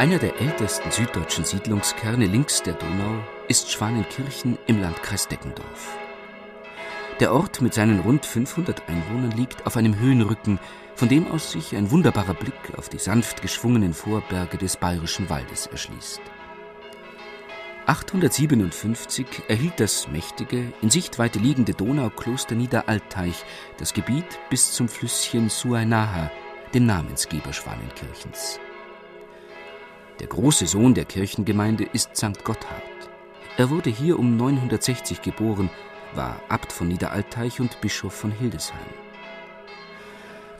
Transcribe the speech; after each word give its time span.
Einer 0.00 0.16
der 0.16 0.40
ältesten 0.40 0.90
süddeutschen 0.90 1.44
Siedlungskerne 1.44 2.24
links 2.24 2.62
der 2.62 2.72
Donau 2.72 3.22
ist 3.48 3.70
Schwanenkirchen 3.70 4.56
im 4.66 4.80
Landkreis 4.80 5.28
Deckendorf. 5.28 5.94
Der 7.20 7.34
Ort 7.34 7.60
mit 7.60 7.74
seinen 7.74 8.00
rund 8.00 8.24
500 8.24 8.88
Einwohnern 8.88 9.32
liegt 9.32 9.66
auf 9.66 9.76
einem 9.76 9.98
Höhenrücken, 9.98 10.58
von 10.94 11.10
dem 11.10 11.30
aus 11.30 11.50
sich 11.50 11.76
ein 11.76 11.90
wunderbarer 11.90 12.32
Blick 12.32 12.78
auf 12.78 12.88
die 12.88 12.96
sanft 12.96 13.42
geschwungenen 13.42 13.92
Vorberge 13.92 14.56
des 14.56 14.78
Bayerischen 14.78 15.28
Waldes 15.28 15.66
erschließt. 15.66 16.22
857 17.84 19.26
erhielt 19.48 19.80
das 19.80 20.08
mächtige, 20.08 20.72
in 20.80 20.88
Sichtweite 20.88 21.38
liegende 21.38 21.74
Donaukloster 21.74 22.54
Niederalteich 22.54 23.44
das 23.76 23.92
Gebiet 23.92 24.38
bis 24.48 24.72
zum 24.72 24.88
Flüsschen 24.88 25.50
Suainaha, 25.50 26.30
dem 26.72 26.86
Namensgeber 26.86 27.52
Schwanenkirchens. 27.52 28.60
Der 30.20 30.26
große 30.26 30.66
Sohn 30.66 30.92
der 30.92 31.06
Kirchengemeinde 31.06 31.84
ist 31.94 32.14
St. 32.14 32.44
Gotthard. 32.44 32.82
Er 33.56 33.70
wurde 33.70 33.88
hier 33.88 34.18
um 34.18 34.36
960 34.36 35.22
geboren, 35.22 35.70
war 36.14 36.42
Abt 36.50 36.72
von 36.72 36.88
Niederalteich 36.88 37.58
und 37.58 37.80
Bischof 37.80 38.12
von 38.12 38.30
Hildesheim. 38.30 38.78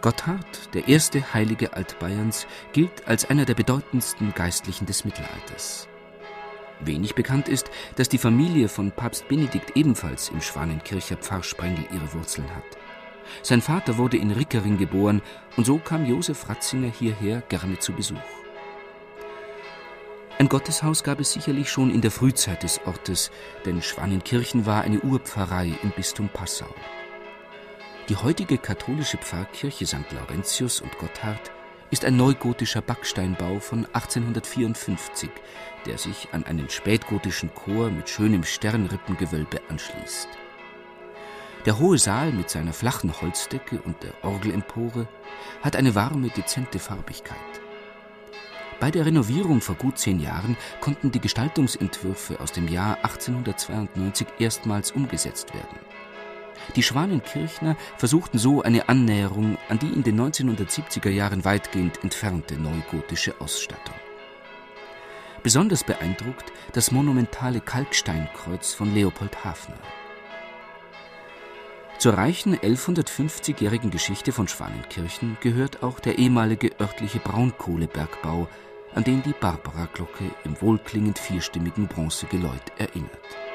Gotthard, 0.01 0.75
der 0.75 0.89
erste 0.89 1.35
Heilige 1.35 1.75
Altbayerns, 1.75 2.47
gilt 2.73 3.07
als 3.07 3.29
einer 3.29 3.45
der 3.45 3.55
bedeutendsten 3.55 4.33
Geistlichen 4.33 4.87
des 4.87 5.05
Mittelalters. 5.05 5.89
Wenig 6.81 7.15
bekannt 7.15 7.47
ist, 7.47 7.71
dass 7.97 8.09
die 8.09 8.17
Familie 8.17 8.69
von 8.69 8.91
Papst 8.91 9.29
Benedikt 9.29 9.77
ebenfalls 9.77 10.31
im 10.31 10.41
Schwanenkircher 10.41 11.17
Pfarrsprengel 11.17 11.85
ihre 11.93 12.15
Wurzeln 12.15 12.49
hat. 12.57 12.79
Sein 13.43 13.61
Vater 13.61 13.99
wurde 13.99 14.17
in 14.17 14.31
Rickering 14.31 14.79
geboren 14.79 15.21
und 15.59 15.67
so 15.67 15.77
kam 15.77 16.07
Josef 16.07 16.49
Ratzinger 16.49 16.91
hierher 16.91 17.43
gerne 17.51 17.79
zu 17.79 17.93
Besuch. 17.93 18.40
Ein 20.41 20.49
Gotteshaus 20.49 21.05
gab 21.05 21.21
es 21.21 21.35
sicherlich 21.35 21.69
schon 21.69 21.91
in 21.91 22.01
der 22.01 22.11
Frühzeit 22.11 22.63
des 22.63 22.81
Ortes, 22.87 23.31
denn 23.67 23.83
Schwanenkirchen 23.83 24.65
war 24.65 24.81
eine 24.81 24.99
Urpfarrei 25.01 25.75
im 25.83 25.91
Bistum 25.91 26.31
Passau. 26.31 26.75
Die 28.09 28.17
heutige 28.17 28.57
katholische 28.57 29.19
Pfarrkirche 29.19 29.85
St. 29.85 30.11
Laurentius 30.13 30.81
und 30.81 30.97
Gotthard 30.97 31.53
ist 31.91 32.07
ein 32.07 32.17
neugotischer 32.17 32.81
Backsteinbau 32.81 33.61
von 33.61 33.85
1854, 33.93 35.29
der 35.85 35.99
sich 35.99 36.29
an 36.33 36.45
einen 36.45 36.71
spätgotischen 36.71 37.53
Chor 37.55 37.91
mit 37.91 38.09
schönem 38.09 38.43
Sternrippengewölbe 38.43 39.61
anschließt. 39.69 40.29
Der 41.67 41.79
hohe 41.79 41.99
Saal 41.99 42.33
mit 42.33 42.49
seiner 42.49 42.73
flachen 42.73 43.13
Holzdecke 43.21 43.83
und 43.83 44.03
der 44.03 44.15
Orgelempore 44.23 45.07
hat 45.61 45.77
eine 45.77 45.95
warme, 45.95 46.31
dezente 46.31 46.79
Farbigkeit. 46.79 47.37
Bei 48.81 48.91
der 48.91 49.05
Renovierung 49.05 49.61
vor 49.61 49.75
gut 49.75 49.99
zehn 49.99 50.21
Jahren 50.21 50.57
konnten 50.81 51.11
die 51.11 51.21
Gestaltungsentwürfe 51.21 52.41
aus 52.41 52.51
dem 52.51 52.67
Jahr 52.67 52.97
1892 53.03 54.27
erstmals 54.39 54.91
umgesetzt 54.93 55.53
werden. 55.53 55.79
Die 56.77 56.83
Schwanenkirchner 56.83 57.77
versuchten 57.99 58.39
so 58.39 58.63
eine 58.63 58.89
Annäherung 58.89 59.59
an 59.69 59.79
die 59.79 59.89
in 59.89 60.03
den 60.03 60.19
1970er 60.19 61.11
Jahren 61.11 61.45
weitgehend 61.45 62.03
entfernte 62.03 62.55
neugotische 62.55 63.39
Ausstattung. 63.39 63.95
Besonders 65.43 65.85
beeindruckt 65.85 66.51
das 66.73 66.91
monumentale 66.91 67.61
Kalksteinkreuz 67.61 68.73
von 68.73 68.95
Leopold 68.95 69.45
Hafner. 69.45 69.79
Zur 71.99 72.15
reichen 72.15 72.57
1150-jährigen 72.57 73.91
Geschichte 73.91 74.33
von 74.33 74.49
Schwanenkirchen 74.49 75.37
gehört 75.43 75.83
auch 75.83 76.01
der 76.01 76.19
ehemalige 76.19 76.71
örtliche 76.81 77.19
Braunkohlebergbau, 77.19 78.49
an 78.95 79.05
den 79.05 79.23
die 79.23 79.35
Barbara-Glocke 79.39 80.31
im 80.45 80.61
wohlklingend 80.61 81.19
vierstimmigen 81.19 81.87
Bronzegeläut 81.87 82.73
erinnert 82.79 83.50